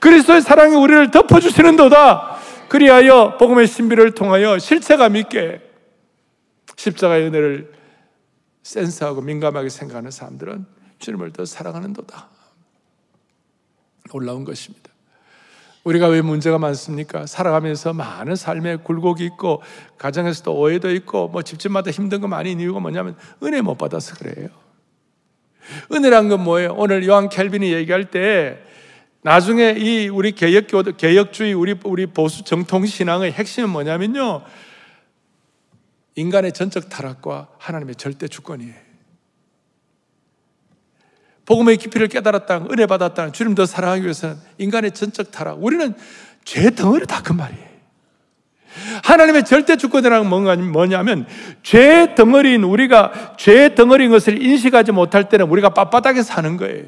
[0.00, 2.36] 그리스도의 사랑이 우리를 덮어주시는 도다.
[2.68, 5.60] 그리하여 복음의 신비를 통하여 실체감 있게
[6.76, 7.72] 십자가의 은혜를
[8.62, 10.66] 센스하고 민감하게 생각하는 사람들은
[10.98, 12.28] 주님을 더 사랑하는도다.
[14.12, 14.90] 올라온 것입니다.
[15.84, 17.26] 우리가 왜 문제가 많습니까?
[17.26, 19.62] 살아가면서 많은 삶의 굴곡이 있고
[19.98, 24.48] 가정에서도 오해도 있고 뭐 집집마다 힘든 거 많이 이유가 뭐냐면 은혜 못 받아서 그래요.
[25.92, 26.74] 은혜란 건 뭐예요?
[26.76, 28.58] 오늘 요한 켈빈이 얘기할 때
[29.22, 34.42] 나중에 이 우리 개혁교 개혁주의 우리 우리 보수 정통 신앙의 핵심은 뭐냐면요.
[36.16, 38.85] 인간의 전적 타락과 하나님의 절대 주권이에요.
[41.46, 45.62] 복음의 깊이를 깨달았다, 은혜 받았다, 주님 더 사랑하기 위해서는 인간의 전적 타락.
[45.62, 45.94] 우리는
[46.44, 47.75] 죄 덩어리 다 그 말이에요.
[49.02, 50.26] 하나님의 절대 주권이라는
[50.72, 51.26] 뭐냐면
[51.62, 56.84] 죄 덩어리인 우리가 죄 덩어리인 것을 인식하지 못할 때는 우리가 빳빳하게 사는 거예요.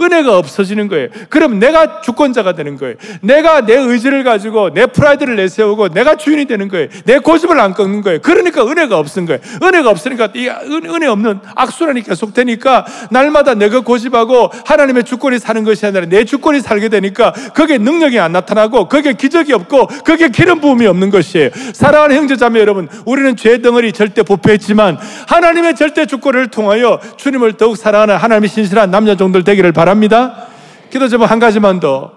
[0.00, 1.08] 은혜가 없어지는 거예요.
[1.28, 2.96] 그럼 내가 주권자가 되는 거예요.
[3.22, 6.88] 내가 내 의지를 가지고 내 프라이드를 내세우고 내가 주인이 되는 거예요.
[7.04, 8.20] 내 고집을 안 꺾는 거예요.
[8.20, 9.40] 그러니까 은혜가 없는 거예요.
[9.62, 15.86] 은혜가 없으니까 이 은혜 없는 악순환이 계속 되니까 날마다 내가 고집하고 하나님의 주권이 사는 것이
[15.86, 20.86] 아니라 내 주권이 살게 되니까 그게 능력이 안 나타나고 그게 기적이 없고 그게 기름 부음이
[20.86, 21.50] 없는 것이 에요.
[21.72, 28.16] 사랑하는 형제자매 여러분, 우리는 죄 덩어리 절대 부패했지만 하나님의 절대 주권을 통하여 주님을 더욱 사랑하는
[28.16, 30.48] 하나님의 신실한 남녀 종들 되기를 바랍니다.
[30.90, 32.12] 기도 제목 한 가지만 더.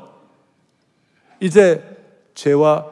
[1.40, 1.84] 이제
[2.36, 2.86] 죄와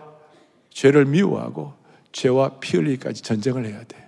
[0.69, 1.73] 죄를 미워하고
[2.11, 4.00] 죄와 피 흘리기까지 전쟁을 해야 돼.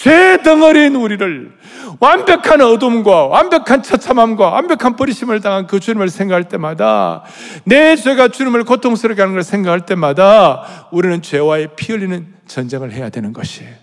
[0.00, 1.52] 죄 덩어리인 우리를
[2.00, 7.22] 완벽한 어둠과 완벽한 처참함과 완벽한 버리심을 당한 그 주님을 생각할 때마다
[7.64, 13.34] 내 죄가 주님을 고통스럽게 하는 걸 생각할 때마다 우리는 죄와의 피 흘리는 전쟁을 해야 되는
[13.34, 13.74] 것이에요.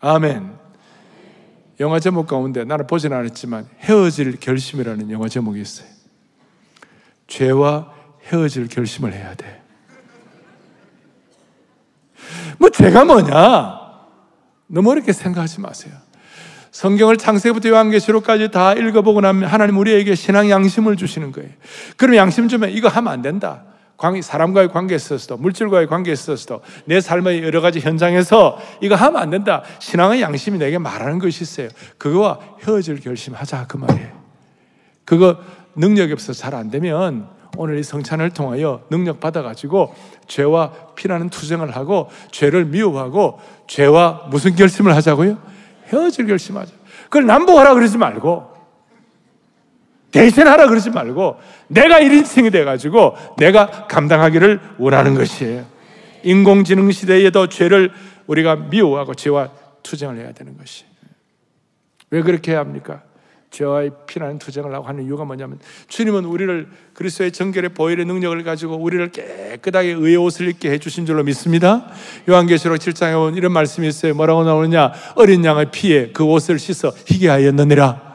[0.00, 0.54] 아멘.
[1.80, 5.88] 영화 제목 가운데 나는 보진 않았지만 헤어질 결심이라는 영화 제목이 있어요.
[7.26, 7.92] 죄와
[8.24, 9.63] 헤어질 결심을 해야 돼.
[12.58, 13.80] 뭐 죄가 뭐냐?
[14.66, 15.94] 너무 어렵게 생각하지 마세요.
[16.70, 21.50] 성경을 창세부터 요한계시록까지 다 읽어보고 나면 하나님 우리에게 신앙 양심을 주시는 거예요.
[21.96, 23.64] 그럼 양심 주면 이거 하면 안 된다.
[24.22, 29.62] 사람과의 관계에 있어서도 물질과의 관계에 있어서도 내 삶의 여러 가지 현장에서 이거 하면 안 된다.
[29.78, 31.68] 신앙의 양심이 내게 말하는 것이 있어요.
[31.96, 34.10] 그거와 헤어질 결심하자 그 말이에요.
[35.04, 35.38] 그거
[35.76, 39.94] 능력이 없어서 잘 안 되면 오늘 이 성찬을 통하여 능력 받아가지고
[40.26, 45.38] 죄와 피나는 투쟁을 하고 죄를 미워하고 죄와 무슨 결심을 하자고요?
[45.88, 46.72] 헤어질 결심하자.
[47.04, 48.52] 그걸 남복하라 그러지 말고
[50.10, 51.38] 대신하라 그러지 말고
[51.68, 55.66] 내가 1인칭이 돼가지고 내가 감당하기를 원하는 것이에요.
[56.22, 57.92] 인공지능 시대에도 죄를
[58.26, 59.50] 우리가 미워하고 죄와
[59.82, 60.84] 투쟁을 해야 되는 것이.
[62.10, 63.02] 왜 그렇게 해야 합니까?
[63.54, 69.12] 죄와의 피나는 투쟁을 하고 하는 이유가 뭐냐면 주님은 우리를 그리스도의 정결의 보혈의 능력을 가지고 우리를
[69.12, 71.86] 깨끗하게 의의 옷을 입게 해주신 줄로 믿습니다.
[72.28, 74.14] 요한계시록 7장에 온 이런 말씀이 있어요.
[74.14, 74.92] 뭐라고 나오느냐?
[75.14, 78.14] 어린 양의 피에 그 옷을 씻어 희게 하였느니라.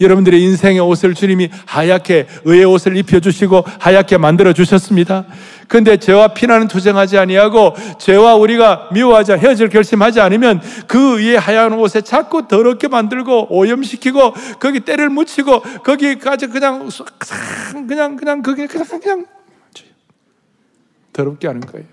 [0.00, 5.26] 여러분들의 인생의 옷을 주님이 하얗게 의의 옷을 입혀 주시고 하얗게 만들어 주셨습니다.
[5.70, 12.00] 근데 죄와 피나는 투쟁하지 아니하고 죄와 우리가 미워하지 헤어질 결심하지 않으면 그 위에 하얀 옷에
[12.00, 16.90] 자꾸 더럽게 만들고 오염시키고 거기 때를 묻히고 거기까지 그냥
[17.86, 19.26] 그냥 그냥 그게 그냥 그냥
[21.12, 21.86] 더럽게 하는 거예요.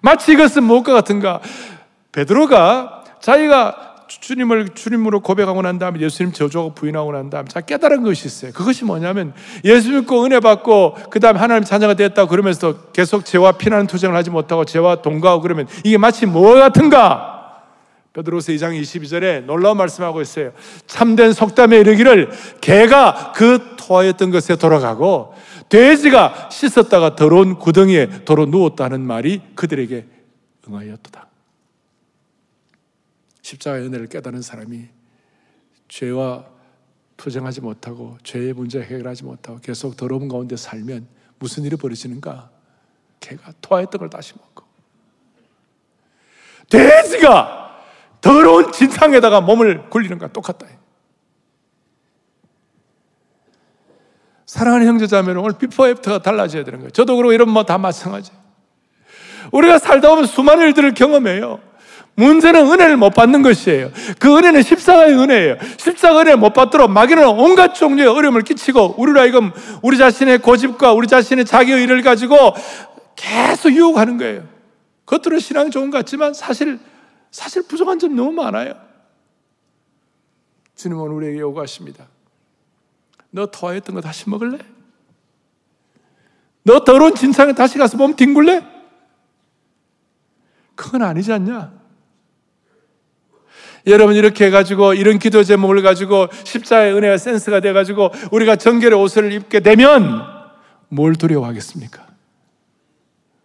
[0.00, 1.42] 마치 이것은 무엇과 같은가?
[2.12, 8.26] 베드로가 자기가 주님을 주님으로 고백하고 난 다음에 예수님 저주하고 부인하고 난 다음에 자 깨달은 것이
[8.26, 8.52] 있어요.
[8.52, 9.32] 그것이 뭐냐면
[9.64, 14.30] 예수 믿고 은혜 받고 그 다음에 하나님 자녀가 됐다 그러면서 계속 죄와 피나는 투쟁을 하지
[14.30, 17.34] 못하고 죄와 동거하고 그러면 이게 마치 뭐 같은가?
[18.14, 20.52] 베드로서 2장 22절에 놀라운 말씀하고 있어요.
[20.86, 25.34] 참된 속담에 이르기를 개가 그 토하였던 것에 돌아가고
[25.68, 30.06] 돼지가 씻었다가 더러운 구덩이에 도로 누웠다는 말이 그들에게
[30.68, 31.33] 응하였도다.
[33.44, 34.88] 십자가의 은혜를 깨달은 사람이
[35.88, 36.46] 죄와
[37.18, 41.06] 투쟁하지 못하고 죄의 문제 해결하지 못하고 계속 더러운 가운데 살면
[41.38, 42.50] 무슨 일이 벌어지는가?
[43.20, 44.64] 개가 토했던 걸 다시 먹고
[46.70, 47.82] 돼지가
[48.22, 50.66] 더러운 진창에다가 몸을 굴리는 거 똑같다.
[54.46, 56.90] 사랑하는 형제자매는 오늘 비포 애프터가 달라져야 되는 거예요.
[56.90, 58.32] 저도 그러고 이런 뭐 다 마찬가지.
[59.52, 61.60] 우리가 살다 보면 수많은 일들을 경험해요.
[62.16, 63.90] 문제는 은혜를 못 받는 것이에요.
[64.18, 65.56] 그 은혜는 십자가의 은혜예요.
[65.78, 71.08] 십자가 은혜를 못 받도록 마귀는 온갖 종류의 어려움을 끼치고 우리로 하여금 우리 자신의 고집과 우리
[71.08, 72.36] 자신의 자기 의를 가지고
[73.16, 74.46] 계속 유혹하는 거예요.
[75.06, 76.78] 겉으로 신앙이 좋은 것 같지만 사실
[77.30, 78.74] 사실 부족한 점 너무 많아요.
[80.76, 82.06] 주님은 우리에게 요구하십니다.
[83.30, 84.58] 너 토하였던 거 다시 먹을래?
[86.62, 88.64] 너 더러운 진상에 다시 가서 몸 뒹굴래?
[90.76, 91.83] 그건 아니지 않냐?
[93.86, 99.60] 여러분 이렇게 해가지고 이런 기도 제목을 가지고 십자의 은혜가 센스가 돼가지고 우리가 정결의 옷을 입게
[99.60, 100.22] 되면
[100.88, 102.06] 뭘 두려워하겠습니까?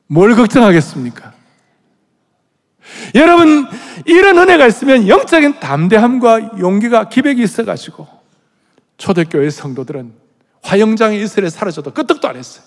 [0.07, 1.33] 뭘 걱정하겠습니까?
[3.15, 3.67] 여러분
[4.05, 8.07] 이런 은혜가 있으면 영적인 담대함과 용기가 기백이 있어가지고
[8.97, 10.13] 초대교회 성도들은
[10.63, 12.63] 화영장의 이슬에 사라져도 끄떡도 안 했어요.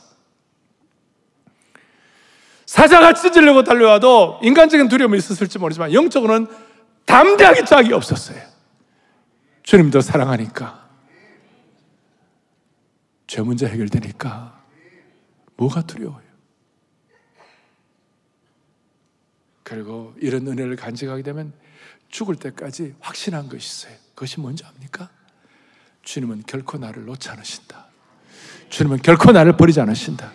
[2.67, 6.47] 사자가 찢으려고 달려와도 인간적인 두려움이 있었을지 모르지만 영적으로는
[7.13, 8.41] 담대하게 짝이 없었어요.
[9.63, 10.89] 주님 더 사랑하니까.
[13.27, 14.63] 죄 문제 해결되니까.
[15.57, 16.23] 뭐가 두려워요?
[19.63, 21.53] 그리고 이런 은혜를 간직하게 되면
[22.09, 23.99] 죽을 때까지 확신한 것이 있어요.
[24.15, 25.11] 그것이 뭔지 압니까?
[26.03, 27.87] 주님은 결코 나를 놓지 않으신다.
[28.71, 30.33] 주님은 결코 나를 버리지 않으신다.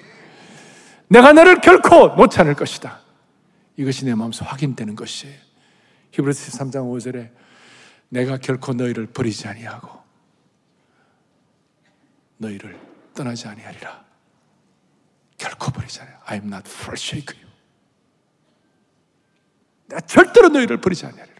[1.07, 3.01] 내가 너를 결코 놓지 않을 것이다.
[3.77, 5.46] 이것이 내 마음에서 확인되는 것이에요.
[6.11, 7.31] 히브리서 13장 5절에
[8.09, 9.89] 내가 결코 너희를 버리지 아니하고
[12.37, 12.79] 너희를
[13.13, 14.05] 떠나지 아니하리라.
[15.37, 16.17] 결코 버리지 않아요.
[16.25, 17.51] I am not forsake you.
[19.87, 21.37] 내가 절대로 너희를 버리지 아니하리라.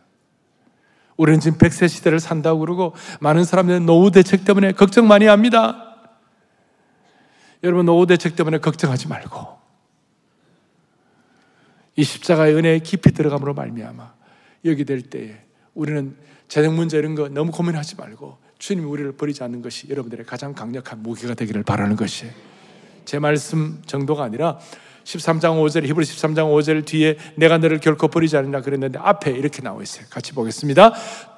[1.18, 5.84] 우리는 지금 100세 시대를 산다고 그러고 많은 사람들은 노후 대책 때문에 걱정 많이 합니다.
[7.64, 9.58] 여러분 노후 대책 때문에 걱정하지 말고
[11.96, 14.17] 이 십자가의 은혜에 깊이 들어감으로 말미암아
[14.68, 15.36] 여기 될 때에
[15.74, 16.16] 우리는
[16.48, 21.04] 재정 문제 이런 거 너무 고민하지 말고 주님이 우리를 버리지 않는 것이 여러분들의 가장 강력한
[21.04, 22.34] 무기가 되기를 바라는 것이에요.
[23.06, 24.60] 제 말씀 정도가 아니라
[25.04, 29.82] 13장 5절 히브리 13장 5절 뒤에 내가 너를 결코 버리지 않는다 그랬는데 앞에 이렇게 나와
[29.82, 30.06] 있어요.
[30.10, 30.94] 같이 보겠습니다.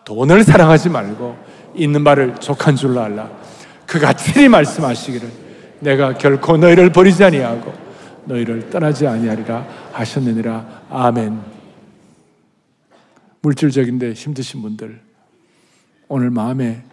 [0.05, 1.37] 돈을 사랑하지 말고
[1.75, 3.29] 있는 말을 족한 줄로 알라.
[3.85, 5.29] 그가 친히 말씀하시기를
[5.81, 7.73] 내가 결코 너희를 버리지 아니하고
[8.25, 10.83] 너희를 떠나지 아니하리라 하셨느니라.
[10.89, 11.58] 아멘.
[13.41, 15.01] 물질적인데 힘드신 분들
[16.07, 16.83] 오늘 마음에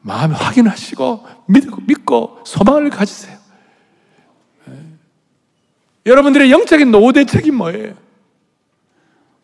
[0.00, 3.36] 마음에 확인하시고 믿고, 믿고 소망을 가지세요.
[6.06, 7.96] 여러분들의 영적인 노후 대책이 뭐예요?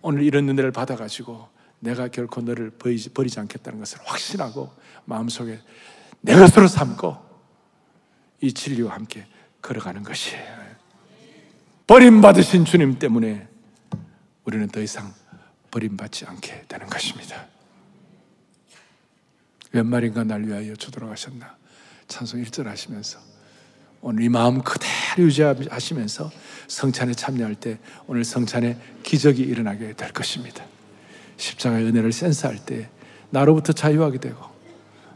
[0.03, 1.49] 오늘 이런 은혜를 받아가지고
[1.81, 4.73] 내가 결코 너를 버리지, 버리지 않겠다는 것을 확신하고
[5.05, 5.59] 마음속에
[6.21, 7.17] 내 것으로 삼고
[8.41, 9.27] 이 진리와 함께
[9.61, 10.63] 걸어가는 것이에요.
[11.89, 13.49] 버림받으신 주님 때문에
[14.45, 15.13] 우리는 더 이상
[15.73, 17.49] 버림받지 않게 되는 것입니다.
[19.73, 21.57] 웬 말인가 날 위하여 주돌아가셨나
[22.07, 23.19] 찬송 1절 하시면서
[24.03, 26.31] 오늘 이 마음 그대로 유지하시면서
[26.69, 30.65] 성찬에 참여할 때 오늘 성찬에 기적이 일어나게 될 것입니다.
[31.37, 32.91] 십자가의 은혜를 센스할 때
[33.31, 34.45] 나로부터 자유하게 되고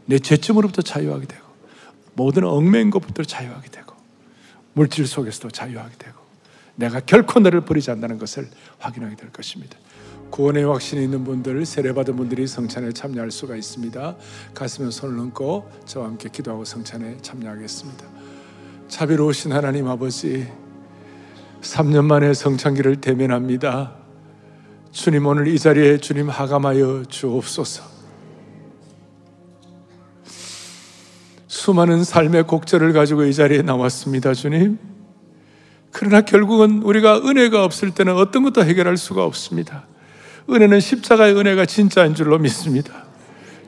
[0.05, 1.45] 내 죄점으로부터 자유하게 되고
[2.13, 3.95] 모든 얽매인 것부터 자유하게 되고
[4.73, 6.16] 물질 속에서도 자유하게 되고
[6.77, 8.47] 내가 결코 너를 버리지 않는다는 것을
[8.79, 9.77] 확인하게 될 것입니다.
[10.29, 14.15] 구원의 확신이 있는 분들, 세례받은 분들이 성찬에 참여할 수가 있습니다.
[14.53, 18.05] 가슴에 손을 얹고 저와 함께 기도하고 성찬에 참여하겠습니다.
[18.87, 20.47] 자비로우신 하나님 아버지,
[21.61, 23.95] 3년 만에 성찬기를 대면합니다.
[24.91, 27.83] 주님 오늘 이 자리에 주님 하감하여 주옵소서.
[31.47, 34.96] 수많은 삶의 곡절을 가지고 이 자리에 나왔습니다, 주님.
[35.91, 39.85] 그러나 결국은 우리가 은혜가 없을 때는 어떤 것도 해결할 수가 없습니다.
[40.49, 43.05] 은혜는 십자가의 은혜가 진짜인 줄로 믿습니다.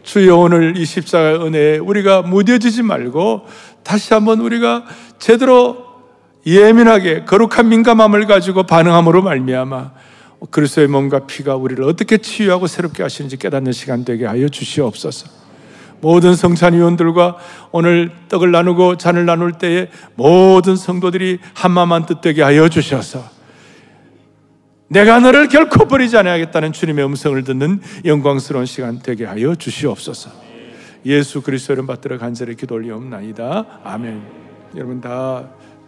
[0.03, 3.45] 주여 오늘 이 십자가의 은혜에 우리가 무뎌지지 말고
[3.83, 4.85] 다시 한번 우리가
[5.17, 5.85] 제대로
[6.45, 9.91] 예민하게 거룩한 민감함을 가지고 반응함으로 말미암아
[10.51, 15.38] 그리스도의 몸과 피가 우리를 어떻게 치유하고 새롭게 하시는지 깨닫는 시간 되게 하여 주시옵소서.
[16.01, 17.37] 모든 성찬위원들과
[17.71, 23.23] 오늘 떡을 나누고 잔을 나눌 때에 모든 성도들이 한마음한 뜻되게 하여 주셔서
[24.87, 30.31] 내가 너를 결코 버리지 않아야겠다는 주님의 음성을 듣는 영광스러운 시간 되게 하여 주시옵소서.
[31.05, 33.81] 예수 그리스도 이름 받들어 간절히 기도 올리옵나이다.
[33.83, 34.21] 아멘.
[34.75, 35.47] 여러분 다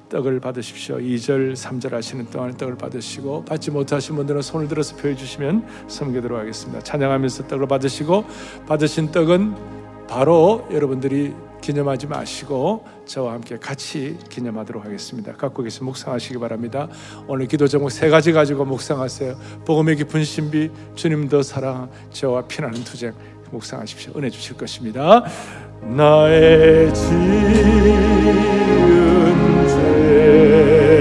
[0.09, 0.97] 떡을 받으십시오.
[0.97, 6.81] 2절, 3절 하시는 동안 떡을 받으시고 받지 못하신 분들은 손을 들어서 표해 주시면 섬기도록 하겠습니다.
[6.81, 8.25] 찬양하면서 떡을 받으시고
[8.67, 9.80] 받으신 떡은
[10.11, 15.31] 바로 여러분들이 기념하지 마시고 저와 함께 같이 기념하도록 하겠습니다.
[15.31, 16.89] 갖고 계신 묵상하시기 바랍니다.
[17.27, 19.37] 오늘 기도 제목 세 가지 가지고 묵상하세요.
[19.63, 23.13] 복음의 깊은 신비, 주님 더 사랑, 저와 피나는 투쟁
[23.51, 24.11] 묵상하십시오.
[24.17, 25.23] 은혜 주실 것입니다.
[25.81, 27.11] 나의 지은
[29.69, 31.00] 죄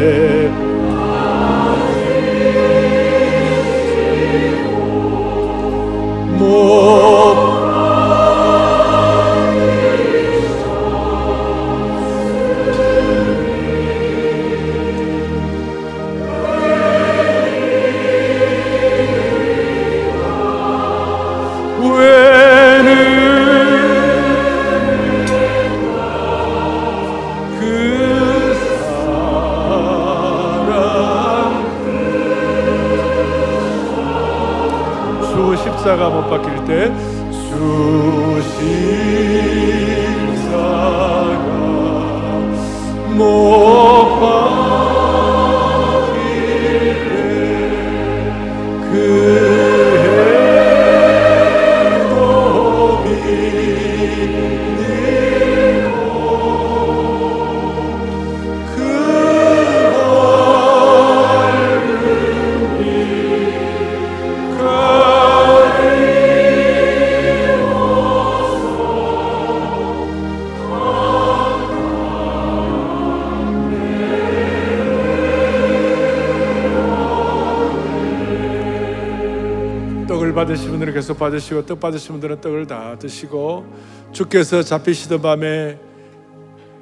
[81.11, 83.67] 계속 받으시고 떡 받으신 분들은 떡을 다 드시고
[84.13, 85.77] 주께서 잡히시던 밤에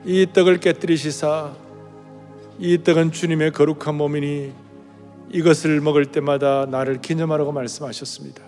[0.05, 1.53] 이 떡을 깨뜨리시사
[2.59, 4.53] 이 떡은 주님의 거룩한 몸이니
[5.31, 8.43] 이것을 먹을 때마다 나를 기념하라고 말씀하셨습니다.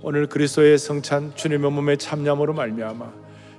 [0.00, 3.12] 오늘 그리스도의 성찬 주님의 몸에 참념으로 말미암아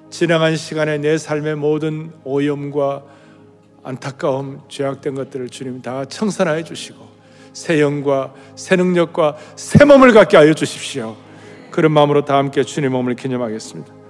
[0.09, 3.03] 지나간 시간에 내 삶의 모든 오염과
[3.83, 7.07] 안타까움, 죄악된 것들을 주님 다 청산하여 주시고
[7.53, 11.15] 새 영과 새 능력과 새 몸을 갖게 하여 주십시오.
[11.71, 14.01] 그런 마음으로 다 함께 주님 몸을 기념하겠습니다.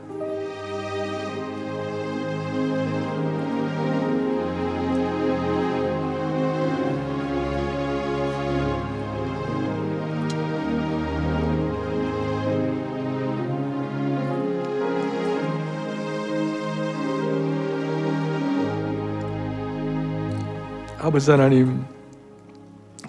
[20.97, 21.84] 아버지 하나님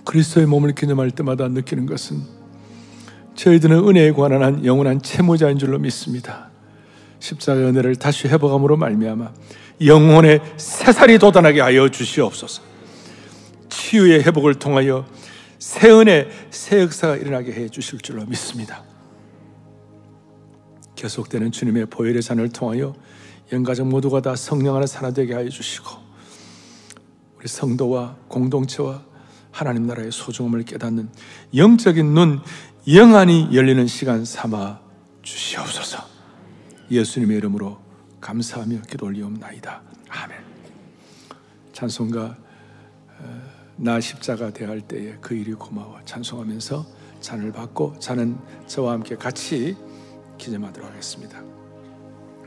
[0.04, 2.41] 그리스도의 몸을 기념할 때마다 느끼는 것은
[3.42, 6.50] 저희들은 은혜에 관한 한 영원한 채무자인 줄로 믿습니다.
[7.18, 9.32] 십자가의 은혜를 다시 회복함으로 말미암아
[9.84, 12.62] 영혼의 새살이 돋아나게 하여 주시옵소서.
[13.68, 15.04] 치유의 회복을 통하여
[15.58, 18.84] 새 은혜, 새 역사가 일어나게 해 주실 줄로 믿습니다.
[20.94, 22.94] 계속되는 주님의 보혈의 산을 통하여
[23.52, 25.90] 영가족 모두가 다 성령 안에 살아 되게 하여 주시고
[27.40, 29.02] 우리 성도와 공동체와
[29.50, 31.10] 하나님 나라의 소중함을 깨닫는
[31.54, 32.40] 영적인 눈,
[32.88, 34.80] 영안이 열리는 시간 삼아
[35.22, 36.04] 주시옵소서.
[36.90, 37.78] 예수님의 이름으로
[38.20, 39.82] 감사하며 기도 올리옵나이다.
[40.08, 40.38] 아멘.
[41.72, 42.36] 찬송가
[43.20, 43.42] 어,
[43.76, 46.84] 나 십자가 대할 때에 그 일이 고마워 찬송하면서
[47.20, 49.76] 잔을 받고 잔은 저와 함께 같이
[50.38, 51.40] 기념하도록 하겠습니다.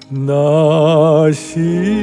[0.10, 1.95] 나 십자가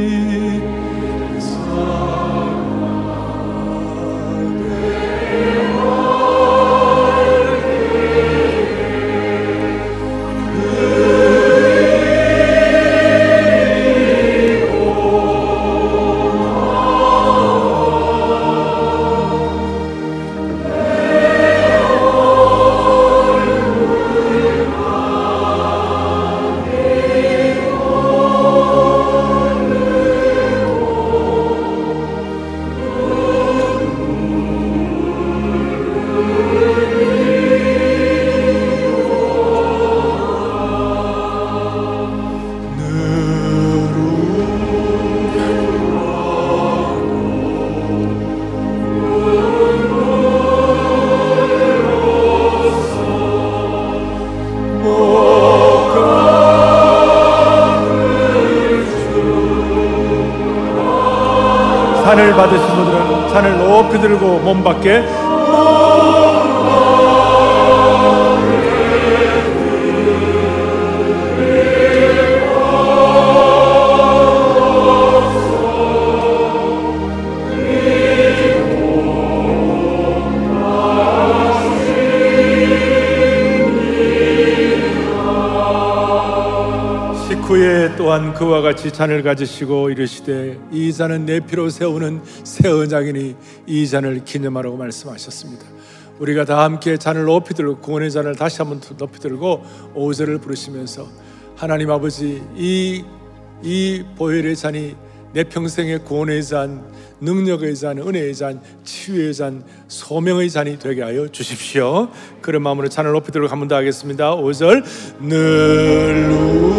[64.44, 65.22] 높이 들
[87.41, 93.89] 밖에 또한 그와 같이 잔을 가지시고 이르시되 이 잔은 내 피로 세우는 새 언약이니 이
[93.89, 95.64] 잔을 기념하라고 말씀하셨습니다.
[96.18, 99.64] 우리가 다 함께 잔을 높이 들고 구원의 잔을 다시 한번 높이 들고
[99.95, 101.09] 오절을 부르시면서
[101.57, 103.03] 하나님 아버지 이
[103.64, 104.97] 이 보혈의 잔이
[105.33, 106.83] 내 평생의 구원의 잔,
[107.20, 112.09] 능력의 잔, 은혜의 잔, 치유의 잔, 소명의 잔이 되게 하여 주십시오.
[112.41, 114.35] 그런 마음으로 잔을 높이 들고 한번 더 하겠습니다.
[114.37, 114.85] 5절
[115.20, 116.72] 늘본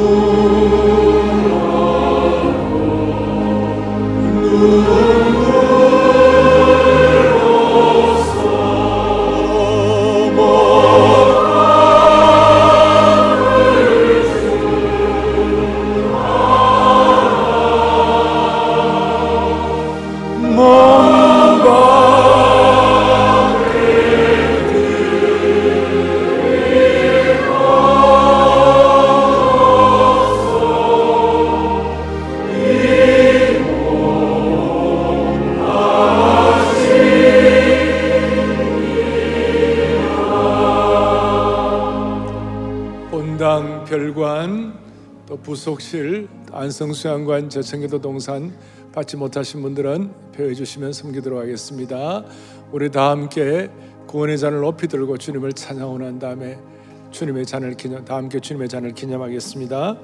[45.34, 48.56] 또 부속실 안성수양관 저청계도 동산
[48.92, 52.24] 받지 못하신 분들은 표해 주시면 섬기도록 하겠습니다.
[52.72, 53.72] 우리 다 함께
[54.06, 56.60] 구원의 잔을 높이 들고 주님을 찬양하는 다음에
[57.10, 59.98] 주님의 잔을 기념 다 함께 주님의 잔을 기념하겠습니다.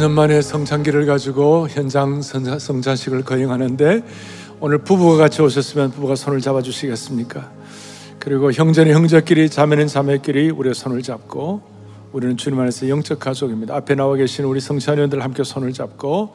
[0.00, 4.02] 3년 만에 성찬기를 가지고 현장 성찬식을 거행하는데
[4.58, 7.50] 오늘 부부가 같이 오셨으면 부부가 손을 잡아 주시겠습니까?
[8.18, 11.60] 그리고 형제는 형제끼리 자매는 자매끼리 우리의 손을 잡고
[12.12, 13.74] 우리는 주님 안에서 영적 가족입니다.
[13.76, 16.34] 앞에 나와 계신 우리 성찬위원들 함께 손을 잡고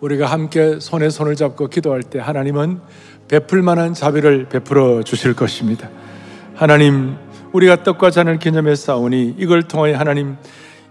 [0.00, 2.80] 우리가 함께 손에 손을 잡고 기도할 때 하나님은
[3.28, 5.88] 베풀 만한 자비를 베풀어 주실 것입니다.
[6.54, 7.14] 하나님
[7.52, 10.36] 우리가 떡과 잔을 기념해 싸우니 이걸 통하여 하나님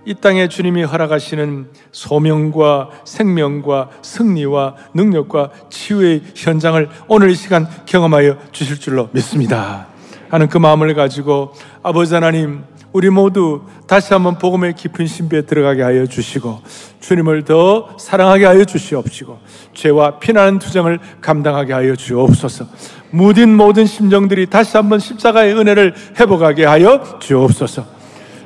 [0.06, 8.80] 이 땅에 주님이 허락하시는 소명과 생명과 승리와 능력과 치유의 현장을 오늘 이 시간 경험하여 주실
[8.80, 9.88] 줄로 믿습니다.
[10.30, 16.06] 하는 그 마음을 가지고 아버지 하나님 우리 모두 다시 한번 복음의 깊은 신비에 들어가게 하여
[16.06, 16.62] 주시고
[17.00, 19.40] 주님을 더 사랑하게 하여 주시옵시고
[19.74, 22.66] 죄와 피나는 투정을 감당하게 하여 주옵소서.
[23.10, 28.03] 무딘 모든 심정들이 다시 한번 십자가의 은혜를 회복하게 하여 주옵소서.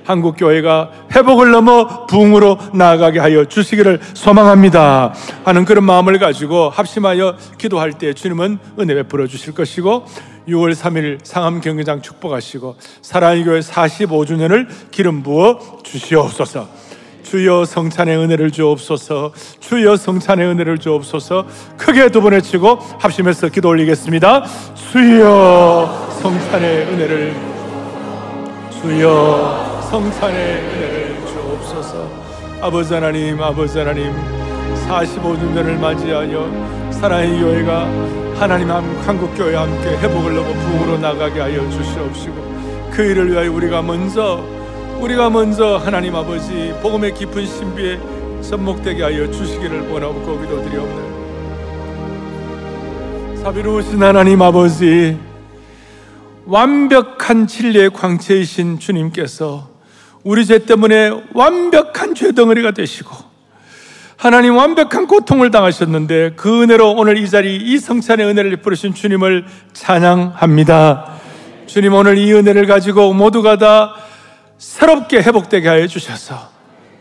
[0.08, 5.14] 한국 교회가 회복을 넘어 부흥으로 나아가게 하여 주시기를 소망합니다.
[5.44, 10.06] 하는 그런 마음을 가지고 합심하여 기도할 때 주님은 은혜 베풀어 주실 것이고
[10.48, 16.70] 6월 3일 상암 경기장 축복하시고 사랑의 교회 45주년을 기름 부어 주시옵소서.
[17.24, 19.34] 주여 성찬의 은혜를 주옵소서.
[19.60, 21.46] 주여 성찬의 은혜를 주옵소서.
[21.78, 24.46] 크게 두 번 외치고 합심해서 기도 올리겠습니다.
[24.94, 27.36] 주여 성찬의 은혜를
[28.82, 32.10] 주여 성찬의 은혜를 주옵소서.
[32.62, 34.12] 아버지 하나님 아버지 하나님
[34.88, 37.86] 45주년을 맞이하여 사랑의 교회가
[38.36, 44.44] 하나님 한국교회와 함께 회복을 넘어 부흥으로 나가게 하여 주시옵시고 그 일을 위하여 우리가 먼저
[45.00, 48.00] 우리가 먼저 하나님 아버지 복음의 깊은 신비에
[48.42, 51.18] 접목되게 하여 주시기를 원하고 기도드리옵나이다
[53.44, 55.18] 사비로우신 하나님 아버지
[56.46, 59.77] 완벽한 진리의 광채이신 주님께서
[60.24, 63.16] 우리 죄 때문에 완벽한 죄 덩어리가 되시고
[64.18, 71.12] 하나님 완벽한 고통을 당하셨는데 그 은혜로 오늘 이 자리 이 성찬의 은혜를 베푸신 주님을 찬양합니다.
[71.68, 73.96] 주님 오늘 이 은혜를 가지고 모두가 다
[74.58, 76.50] 새롭게 회복되게 하여 주셔서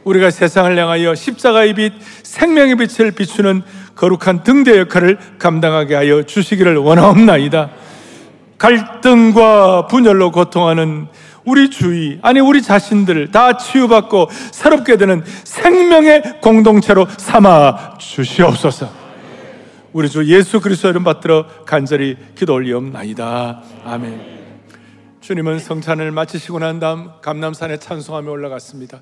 [0.04, 1.92] 우리가 세상을 향하여 십자가의 빛,
[2.22, 3.62] 생명의 빛을 비추는
[3.96, 7.70] 거룩한 등대 역할을 감당하게 하여 주시기를 원하옵나이다.
[8.58, 11.08] 갈등과 분열로 고통하는
[11.46, 18.90] 우리 주위, 아니 우리 자신들 다 치유받고 새롭게 되는 생명의 공동체로 삼아 주시옵소서.
[19.92, 23.62] 우리 주 예수 그리스도 이름 받들어 간절히 기도 올리옵나이다.
[23.84, 24.36] 아멘.
[25.20, 29.00] 주님은 성찬을 마치시고 난 다음 감남산에 찬송하며 올라갔습니다.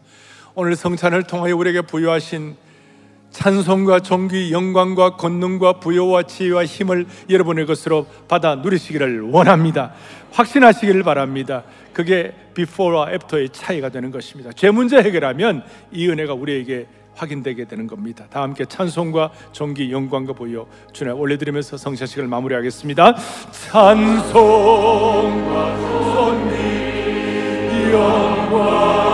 [0.54, 2.56] 오늘 성찬을 통하여 우리에게 부여하신
[3.30, 9.92] 찬송과 존귀, 영광과 권능과 부여와 지혜와 힘을 여러분의 것으로 받아 누리시기를 원합니다.
[10.30, 11.64] 확신하시기를 바랍니다.
[11.94, 14.52] 그게 before와 after의 차이가 되는 것입니다.
[14.52, 18.26] 죄 문제 해결하면 이 은혜가 우리에게 확인되게 되는 겁니다.
[18.28, 23.14] 다 함께 찬송과 존귀, 영광과 부여 주님 올려드리면서 성찬식을 마무리하겠습니다.
[23.70, 24.16] 찬송과
[26.14, 29.13] 존귀, 영광